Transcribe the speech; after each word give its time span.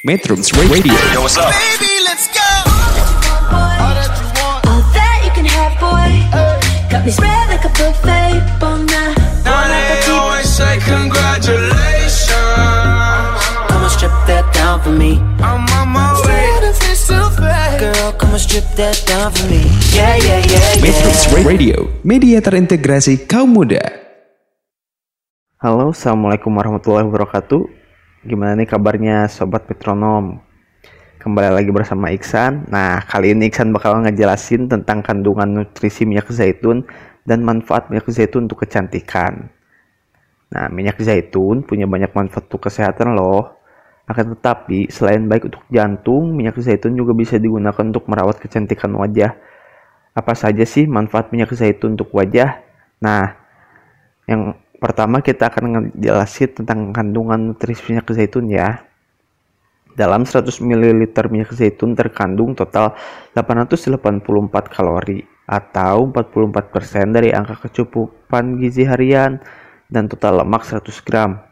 Metrums 0.00 0.48
Radio 0.56 0.96
Yo, 1.12 1.20
what's 1.20 1.36
up? 1.36 1.52
Baby, 1.52 1.92
let's 2.08 2.24
go. 2.32 2.40
All 3.52 4.80
that 4.96 5.20
you 5.20 5.32
can 5.36 5.44
have, 5.44 5.76
boy. 5.76 6.24
Got 6.88 7.04
me 7.04 7.12
spread 7.12 7.52
like 7.52 7.68
a 7.68 7.72
buffet, 7.76 8.40
bon. 8.56 8.88
Now 8.88 9.68
they 9.68 10.00
always 10.08 10.48
say 10.48 10.80
congratulations. 10.88 12.32
Come 13.68 13.84
and 13.84 13.92
strip 13.92 14.16
that 14.24 14.48
down 14.56 14.80
for 14.80 14.88
me. 14.88 15.20
I'm 15.44 15.68
on 15.76 15.92
my 15.92 16.16
way. 16.24 16.48
Girl, 17.76 18.12
come 18.16 18.32
and 18.32 18.40
strip 18.40 18.64
that 18.80 19.04
down 19.04 19.28
for 19.36 19.44
me. 19.52 19.68
Yeah, 19.92 20.16
yeah, 20.16 20.40
yeah, 20.48 20.80
Metrums. 20.80 21.28
Radio 21.44 21.92
Media 22.00 22.40
terintegrasi 22.40 23.28
kaum 23.28 23.52
muda 23.52 23.84
Halo, 25.60 25.92
Assalamualaikum 25.92 26.48
warahmatullahi 26.56 27.04
wabarakatuh. 27.04 27.79
Gimana 28.20 28.52
nih 28.52 28.68
kabarnya 28.68 29.32
Sobat 29.32 29.64
Metronom? 29.64 30.44
Kembali 31.16 31.56
lagi 31.56 31.72
bersama 31.72 32.12
Iksan. 32.12 32.68
Nah, 32.68 33.00
kali 33.08 33.32
ini 33.32 33.48
Iksan 33.48 33.72
bakal 33.72 33.96
ngejelasin 34.04 34.68
tentang 34.68 35.00
kandungan 35.00 35.48
nutrisi 35.48 36.04
minyak 36.04 36.28
zaitun 36.28 36.84
dan 37.24 37.40
manfaat 37.40 37.88
minyak 37.88 38.04
zaitun 38.12 38.44
untuk 38.44 38.60
kecantikan. 38.60 39.48
Nah, 40.52 40.68
minyak 40.68 41.00
zaitun 41.00 41.64
punya 41.64 41.88
banyak 41.88 42.12
manfaat 42.12 42.44
untuk 42.44 42.68
kesehatan 42.68 43.16
loh. 43.16 43.56
Akan 44.04 44.36
tetapi, 44.36 44.92
selain 44.92 45.24
baik 45.24 45.48
untuk 45.48 45.64
jantung, 45.72 46.36
minyak 46.36 46.60
zaitun 46.60 46.92
juga 46.92 47.16
bisa 47.16 47.40
digunakan 47.40 47.88
untuk 47.88 48.04
merawat 48.04 48.36
kecantikan 48.36 48.92
wajah. 49.00 49.32
Apa 50.12 50.36
saja 50.36 50.68
sih 50.68 50.84
manfaat 50.84 51.32
minyak 51.32 51.56
zaitun 51.56 51.96
untuk 51.96 52.12
wajah? 52.12 52.60
Nah, 53.00 53.32
yang 54.28 54.60
pertama 54.80 55.20
kita 55.20 55.52
akan 55.52 55.92
ngejelasin 55.92 56.64
tentang 56.64 56.90
kandungan 56.90 57.52
nutrisi 57.52 57.92
minyak 57.92 58.08
zaitun 58.10 58.48
ya. 58.48 58.82
Dalam 59.92 60.24
100 60.24 60.48
ml 60.64 61.04
minyak 61.28 61.52
zaitun 61.52 61.92
terkandung 61.92 62.56
total 62.56 62.96
884 63.36 64.24
kalori 64.72 65.28
atau 65.44 66.08
44% 66.08 67.12
dari 67.12 67.30
angka 67.36 67.68
kecukupan 67.68 68.56
gizi 68.56 68.88
harian 68.88 69.36
dan 69.92 70.08
total 70.08 70.40
lemak 70.40 70.64
100 70.64 70.88
gram 71.04 71.42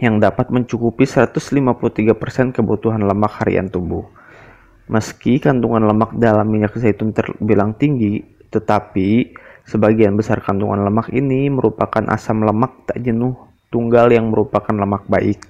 yang 0.00 0.18
dapat 0.18 0.50
mencukupi 0.50 1.04
153% 1.06 2.56
kebutuhan 2.56 3.02
lemak 3.04 3.38
harian 3.42 3.70
tubuh. 3.70 4.06
Meski 4.88 5.36
kandungan 5.38 5.84
lemak 5.84 6.16
dalam 6.16 6.48
minyak 6.48 6.72
zaitun 6.80 7.12
terbilang 7.12 7.76
tinggi, 7.76 8.24
tetapi 8.48 9.36
sebagian 9.68 10.16
besar 10.16 10.40
kandungan 10.40 10.80
lemak 10.80 11.12
ini 11.12 11.52
merupakan 11.52 12.00
asam 12.08 12.40
lemak 12.40 12.88
tak 12.88 13.04
jenuh 13.04 13.36
tunggal 13.68 14.08
yang 14.08 14.32
merupakan 14.32 14.72
lemak 14.72 15.04
baik. 15.04 15.44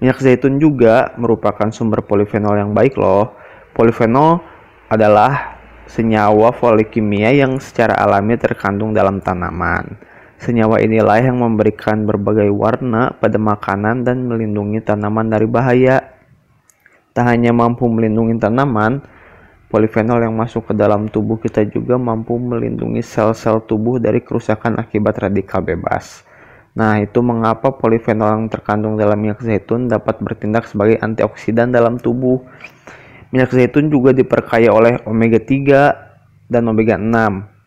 Minyak 0.00 0.24
zaitun 0.24 0.56
juga 0.56 1.12
merupakan 1.20 1.68
sumber 1.68 2.00
polifenol 2.06 2.56
yang 2.56 2.72
baik 2.72 2.96
loh. 2.96 3.36
Polifenol 3.76 4.40
adalah 4.88 5.60
senyawa 5.84 6.54
polikimia 6.56 7.34
yang 7.36 7.60
secara 7.60 7.98
alami 8.00 8.38
terkandung 8.40 8.96
dalam 8.96 9.20
tanaman. 9.20 9.98
Senyawa 10.38 10.78
inilah 10.78 11.18
yang 11.18 11.42
memberikan 11.42 12.06
berbagai 12.06 12.46
warna 12.54 13.10
pada 13.10 13.36
makanan 13.42 14.06
dan 14.06 14.22
melindungi 14.24 14.78
tanaman 14.86 15.26
dari 15.26 15.50
bahaya. 15.50 16.14
Tak 17.10 17.26
hanya 17.26 17.50
mampu 17.50 17.90
melindungi 17.90 18.38
tanaman, 18.38 19.02
polifenol 19.68 20.24
yang 20.24 20.34
masuk 20.34 20.72
ke 20.72 20.74
dalam 20.74 21.12
tubuh 21.12 21.36
kita 21.36 21.64
juga 21.68 22.00
mampu 22.00 22.40
melindungi 22.40 23.04
sel-sel 23.04 23.64
tubuh 23.68 24.00
dari 24.00 24.24
kerusakan 24.24 24.80
akibat 24.80 25.20
radikal 25.20 25.60
bebas. 25.60 26.24
Nah, 26.72 27.02
itu 27.02 27.20
mengapa 27.20 27.74
polifenol 27.74 28.38
yang 28.38 28.46
terkandung 28.48 28.96
dalam 28.96 29.18
minyak 29.18 29.44
zaitun 29.44 29.90
dapat 29.90 30.20
bertindak 30.22 30.64
sebagai 30.70 30.96
antioksidan 31.02 31.74
dalam 31.74 32.00
tubuh. 32.00 32.40
Minyak 33.28 33.52
zaitun 33.52 33.92
juga 33.92 34.16
diperkaya 34.16 34.72
oleh 34.72 35.02
omega 35.04 35.36
3 35.36 36.48
dan 36.48 36.62
omega 36.64 36.96
6. 36.96 37.57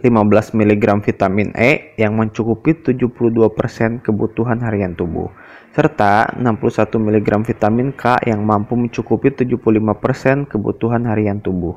15 0.00 0.56
mg 0.56 0.84
vitamin 1.04 1.52
E 1.52 1.94
yang 2.00 2.16
mencukupi 2.16 2.72
72% 2.80 4.00
kebutuhan 4.00 4.58
harian 4.64 4.96
tubuh, 4.96 5.28
serta 5.76 6.32
61 6.40 6.88
mg 6.96 7.28
vitamin 7.44 7.92
K 7.92 8.18
yang 8.24 8.42
mampu 8.42 8.74
mencukupi 8.74 9.30
75% 9.36 10.48
kebutuhan 10.48 11.04
harian 11.04 11.38
tubuh. 11.38 11.76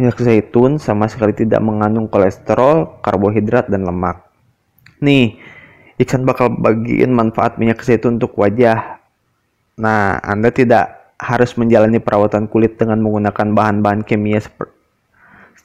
Minyak 0.00 0.20
zaitun 0.20 0.80
sama 0.80 1.08
sekali 1.08 1.32
tidak 1.36 1.60
mengandung 1.60 2.08
kolesterol, 2.08 3.00
karbohidrat, 3.00 3.68
dan 3.68 3.84
lemak. 3.84 4.24
Nih, 5.00 5.40
Iksan 5.96 6.28
bakal 6.28 6.52
bagiin 6.60 7.08
manfaat 7.08 7.56
minyak 7.56 7.80
zaitun 7.80 8.20
untuk 8.20 8.36
wajah. 8.36 9.00
Nah, 9.80 10.20
Anda 10.20 10.52
tidak 10.52 11.16
harus 11.16 11.56
menjalani 11.56 11.96
perawatan 11.96 12.52
kulit 12.52 12.76
dengan 12.76 13.00
menggunakan 13.00 13.56
bahan-bahan 13.56 14.04
kimia 14.04 14.44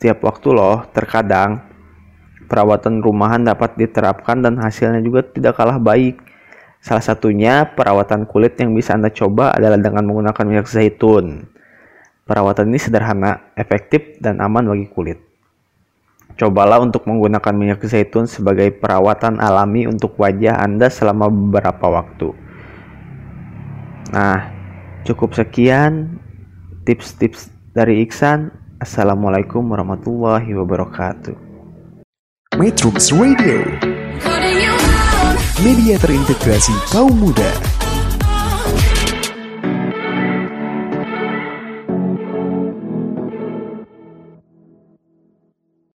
setiap 0.01 0.25
waktu 0.25 0.49
loh, 0.49 0.81
terkadang 0.97 1.61
perawatan 2.49 3.05
rumahan 3.05 3.45
dapat 3.45 3.77
diterapkan 3.77 4.41
dan 4.41 4.57
hasilnya 4.57 4.97
juga 4.97 5.21
tidak 5.21 5.53
kalah 5.53 5.77
baik. 5.77 6.17
Salah 6.81 7.05
satunya 7.05 7.69
perawatan 7.69 8.25
kulit 8.25 8.57
yang 8.57 8.73
bisa 8.73 8.97
Anda 8.97 9.13
coba 9.13 9.53
adalah 9.53 9.77
dengan 9.77 10.09
menggunakan 10.09 10.41
minyak 10.41 10.65
zaitun. 10.65 11.45
Perawatan 12.25 12.73
ini 12.73 12.81
sederhana, 12.81 13.53
efektif, 13.53 14.17
dan 14.17 14.41
aman 14.41 14.73
bagi 14.73 14.89
kulit. 14.89 15.21
Cobalah 16.33 16.81
untuk 16.81 17.05
menggunakan 17.05 17.53
minyak 17.53 17.85
zaitun 17.85 18.25
sebagai 18.25 18.73
perawatan 18.73 19.37
alami 19.37 19.85
untuk 19.85 20.17
wajah 20.17 20.65
Anda 20.65 20.89
selama 20.89 21.29
beberapa 21.29 22.01
waktu. 22.01 22.33
Nah, 24.17 24.49
cukup 25.05 25.37
sekian 25.37 26.17
tips-tips 26.89 27.53
dari 27.77 28.01
Iksan. 28.01 28.60
Assalamualaikum 28.81 29.61
warahmatullahi 29.69 30.57
wabarakatuh. 30.57 31.37
Metrums 32.57 33.13
Radio. 33.13 33.61
Media 35.61 36.01
terintegrasi 36.01 36.73
kaum 36.89 37.13
muda 37.13 37.45